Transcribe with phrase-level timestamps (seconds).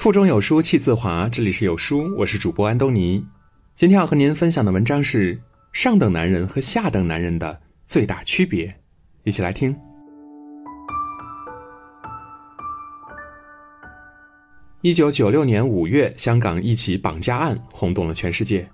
[0.00, 3.22] 腹中有书气自华，这里是有书，我是主播安东尼。
[3.76, 5.38] 今天要和您分享的文章是
[5.74, 8.74] 上等男人和下等男人的最大区别，
[9.24, 9.76] 一起来听。
[14.80, 18.66] 一九九六年五月，香港一起绑架案轰动了全世界。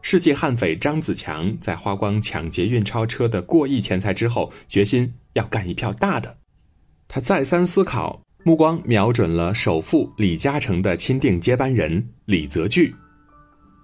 [0.00, 6.38] 世纪悍匪张子强在花光抢劫运钞车的过亿钱财之后，决心要干一票大的。
[7.06, 12.94] 他再三思考，目光瞄准了首富李嘉诚的钦定接班人李泽钜。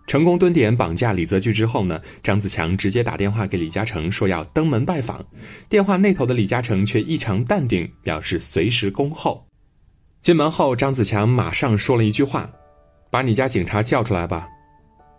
[0.06, 5.26] 成功蹲点绑架李泽钜之后呢，张子强直接打电话给李嘉诚说要登门拜访。
[5.68, 9.44] 电话那头的李嘉诚却异常淡定，表示随时恭候。
[10.20, 12.48] 进门后，张子强马上说了一句话
[13.10, 14.46] ：“把你家警察叫出来吧。”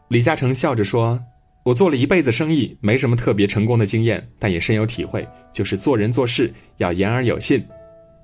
[0.07, 1.19] 李嘉诚笑着说
[1.65, 7.61] ：“我做了一辈子生意，没什么特别成功的经验，但也深有体会，就是做人做事要言而有信。”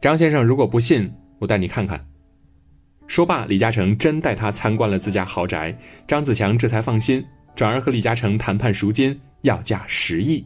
[0.02, 2.04] 张先生，如果不信，我带你看看。
[3.08, 7.22] 说罢，李嘉诚真带他参观了自家豪宅，张子强这才放心，
[7.54, 10.46] 转而和李嘉诚谈判赎金，要价十亿。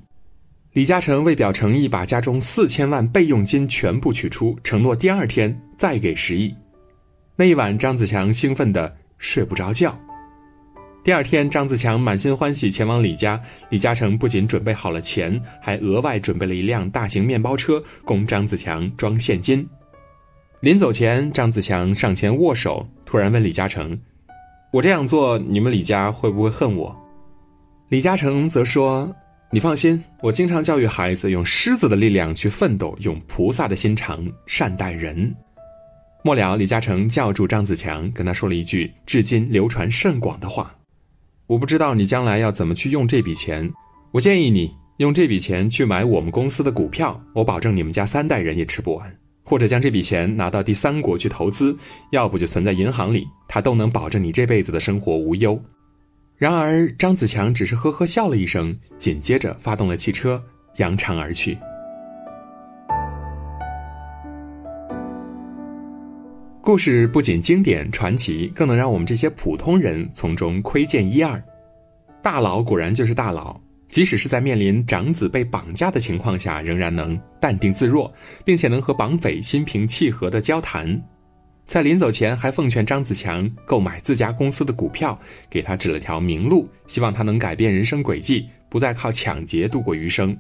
[0.71, 6.51] 李嘉诚为表诚意，把家中四千万备用金全部取出，承诺第二天再给十亿。
[7.35, 9.95] 那一晚，张子强兴奋的睡不着觉。
[11.03, 13.37] 第二天，张子强满心欢喜前往李家。
[13.69, 19.67] 李嘉诚不仅准备好了钱，还额外准备了一辆大型面包车供张子强装现金。
[20.61, 23.99] 临走前，张子强上前握手，突然问李嘉诚
[24.71, 26.95] ：“我这样做，你们李家会不会恨我？”
[27.91, 29.13] 李嘉诚则说
[29.51, 35.35] ：“你放心，我经常教育孩子用狮子的力量去奋斗，用菩萨的心肠善待人。”
[36.23, 40.73] 末了，李嘉诚叫住张子强，跟他说了一句至今流传甚广的话。
[41.47, 43.71] 我不知道你将来要怎么去用这笔钱，
[44.11, 49.13] 我建议你用这笔钱去买我们公司的股票，我保证你们家三代人也吃不完。
[49.45, 51.75] 或者将这笔钱拿到第三国去投资，
[52.11, 55.61] 要不就存在银行里，他都能保证你这辈子的生活无忧。
[56.37, 60.41] 然而张子强只是呵呵笑了一声，紧接着发动了汽车，
[60.77, 61.57] 扬长而去。
[66.65, 71.43] 故事不仅经典传奇，更能让我们这些普通人从中窥见一二。
[72.21, 73.59] 大佬果然就是大佬，
[73.89, 78.09] 即使是在面临长子被绑架的情况下，仍然能淡定自若，
[78.45, 81.03] 并且能和绑匪心平气和的交谈。
[81.67, 85.19] 在临走前，还奉劝张子强购买自家公司的股票，
[85.49, 90.33] 给他指了条明路，希望他能改变人生轨迹，不再靠抢劫度过余生。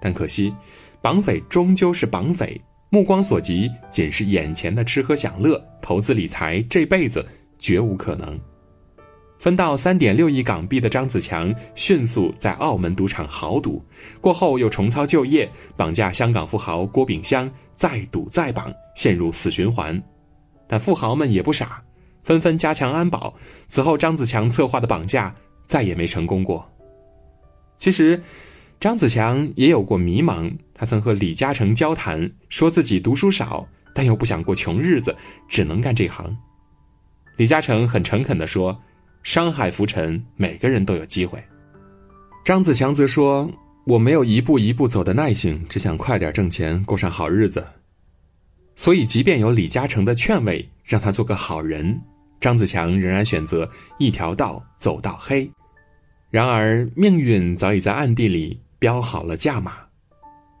[0.00, 0.54] 但可惜，
[1.02, 2.60] 绑匪终究是绑匪。
[2.94, 7.26] 目光所及，仅是眼前的吃喝享乐，投资理财这辈子
[7.58, 8.38] 绝无可能。
[9.40, 13.84] 分到三点六亿港币的张子强，迅速在澳门赌场豪赌，
[14.20, 20.00] 过后又重操旧业，绑架香港富豪郭炳湘，再赌再绑，陷入死循环。
[20.68, 21.82] 但富豪们也不傻，
[22.22, 23.34] 纷纷加强安保。
[23.66, 25.34] 此后，张子强策划的绑架
[25.66, 26.64] 再也没成功过。
[27.76, 28.22] 其实。
[28.84, 35.16] 张子强也有过迷茫，他曾和李嘉诚交谈，说自己读书少，但又不想过穷日子，
[35.48, 36.36] 只能干这行。
[37.36, 38.78] 李嘉诚很诚恳地说
[39.24, 41.42] ：“商海浮沉，每个人都有机会。”
[42.44, 43.50] 张子强则说
[43.88, 47.66] ：“我没有一步一步走的耐性，只想快点挣钱，过上好日子。
[48.76, 51.98] 所以，即便有李嘉诚的劝慰，让他做个好人，
[52.38, 53.66] 张子强仍然选择
[53.98, 55.50] 一条道走到黑。
[56.30, 59.76] 然而，命运早已在暗地里。”标好了价码。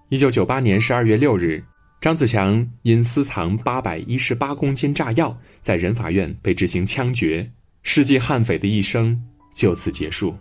[0.08, 1.62] 一九九八年十二月六日，
[2.00, 7.52] 张子强因私藏八百一十八公斤炸药，在人法院被执行枪决。
[7.82, 9.22] 世纪悍匪的一生
[9.54, 10.34] 就此结束。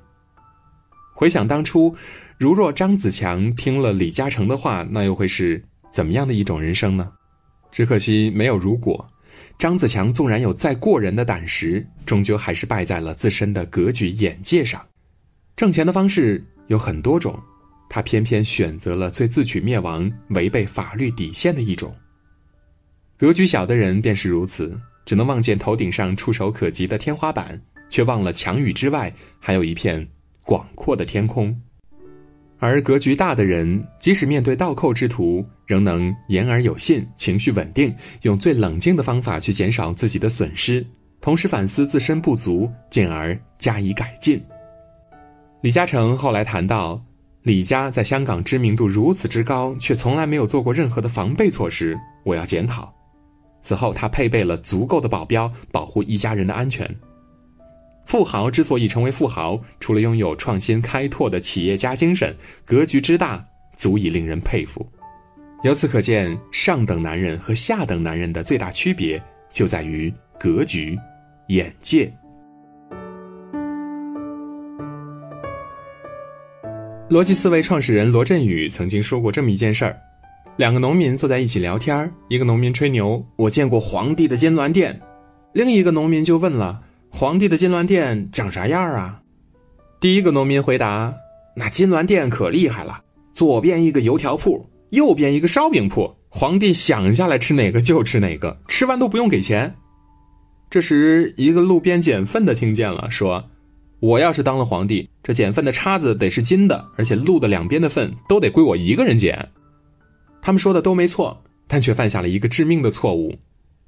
[1.13, 1.93] 回想当初，
[2.37, 5.61] 如若张子强听了李嘉诚的话，那又会是
[5.91, 7.11] 怎么样的一种人生呢？
[7.69, 9.05] 只可惜没有如果。
[9.57, 14.81] 张子强纵然有再过人的胆识，终究还是败在了自身的格局眼界上。
[15.57, 17.37] 挣钱的方式有很多种。
[17.93, 21.95] 他偏偏选择了最自取灭亡、违背法律底线的一种。
[23.19, 24.75] 格局小的人便是如此，
[25.05, 27.61] 只能望见头顶上触手可及的天花板，
[27.91, 30.07] 却忘了墙宇之外还有一片
[30.41, 31.55] 广阔的天空。
[32.57, 37.93] 而格局大的人，即使面对倒扣之徒，仍能言而有信，情绪稳定，
[38.23, 40.83] 用最冷静的方法去减少自己的损失，
[41.21, 44.43] 同时反思自身不足，进而加以改进。
[45.61, 46.99] 李嘉诚后来谈到。
[47.43, 52.93] 李家在香港知名度如此之高，却从来没有做过任何的防备措施，我要检讨。
[53.61, 56.89] 此后，他配备了足够的保镖，保护一家人的安全。
[58.05, 64.85] 富豪之所以成为富豪，除了拥有创新开拓的企业家精神，格局之大，足以令人佩服。
[65.63, 70.97] 由此可见，上等男人和下等男人的最大区别就在于格局、
[71.47, 72.13] 眼界。
[77.13, 79.95] 逻辑思维创始人罗振宇曾经说过这么一件事儿：
[80.57, 84.95] 两个农民坐在一起聊天一个农民吹牛，我见过皇帝的金銮殿；
[85.53, 89.21] 另一个农民就问了，皇帝的金銮殿长啥样啊？
[90.01, 91.13] 第一个农民回答：
[91.55, 99.75] 那金銮殿可厉害了，左边一个油条铺，右边一个烧饼铺，皇帝想下来吃哪个就吃哪个，吃完都不用给钱。
[100.67, 103.51] 这时，一个路边捡粪的听见了，说。
[104.03, 109.47] 我要是当了皇帝，这捡粪的叉子得是金的，而且路的两边的粪都得归我一个人捡。
[110.41, 113.33] 他们说的都没错，但却犯下了一个致命的错误，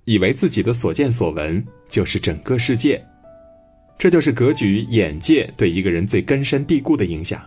[0.06, 3.06] 以为自己的所见所闻就是整个世界。
[3.98, 7.42] 这就是格局、眼界对一个人最根深蒂固的影响。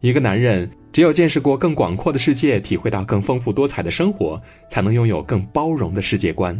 [0.00, 6.58] 一个男人只有见识过更广阔的世界，体会到更丰富多彩的生活，才能拥有更包容的世界观。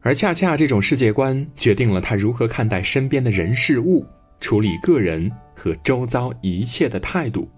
[0.00, 4.04] 而恰恰这种世界观，决定了他如何看待身边的人事物。
[4.40, 7.48] 处理个人和周遭一切的态度。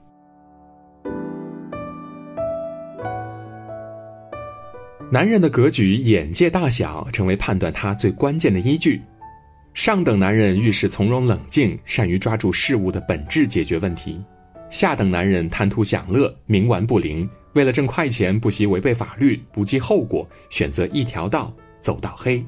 [5.11, 9.01] 男人的格局、眼界大小，成为判断他最关键的依据。
[9.73, 14.21] 上等男人遇事从容冷静，善于抓住事物的本质解决问题；
[14.69, 22.45] 下等男人贪图享乐，冥顽不灵，为了挣快钱不惜违背法律，不计后果，选择一条道走到黑。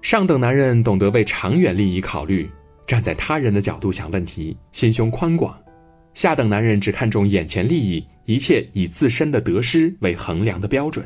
[0.00, 2.48] 上等男人懂得为长远利益考虑。
[2.86, 5.52] 站在他人的角度想问题，心胸宽广；
[6.14, 11.04] 下等男人只看重眼前利益，一切以自身的得失为衡量的标准；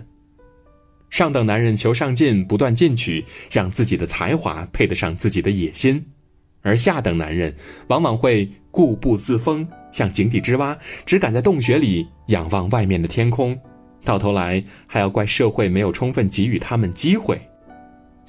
[1.09, 5.99] 上等男人求上进，不断进取，让自己的才华配得上自己的野心；
[6.61, 7.55] 而下等男人
[7.89, 13.59] 往往会固步自封，像井底之蛙，只敢在洞穴里仰望外面的天空，
[14.05, 17.41] 到头来还要怪社会没有充分给予他们机会。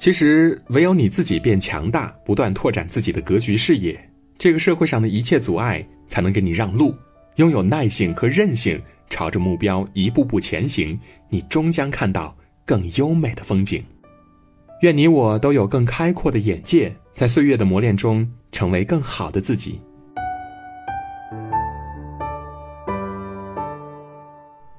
[0.02, 3.96] 其实，唯有你自己变强大，不断拓展自己的格局视野，
[4.36, 6.92] 这个社会上的一切阻碍才能给你让路。
[7.36, 13.80] 拥有耐性和韧性，朝着目标一步步前行，你终将看到更优美的风景。
[14.80, 19.80] 愿你我都有更开阔的眼界，在岁月的磨练中，成为更好的自己。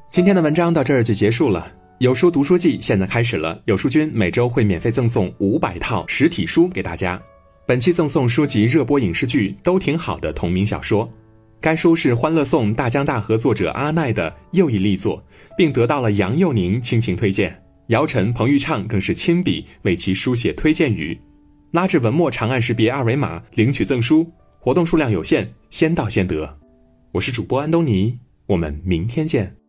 [0.10, 1.72] 今天的文章到这儿就结束了。
[2.00, 7.22] 有书读书季现在开始了，有书君每周会免费赠送五百套实体书给大家。
[7.66, 11.10] 本期赠送书籍热播影视剧都挺好的同名小说，
[11.62, 15.24] 该书是《欢乐颂》大江大河作者阿奈的又一力作，
[15.56, 17.58] 并得到了杨佑宁倾情推荐，
[17.88, 21.18] 姚晨、彭昱畅更是亲笔为其书写推荐语。
[21.72, 24.30] 拉至文末长按识别二维码领取赠书，
[24.60, 26.58] 活动数量有限，先到先得。
[27.14, 29.63] 我是主播安东尼，我们明天见。